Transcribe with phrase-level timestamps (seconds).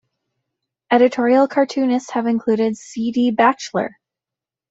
[0.89, 3.11] Editorial cartoonists have included C.
[3.11, 3.29] D.
[3.29, 3.99] Batchelor.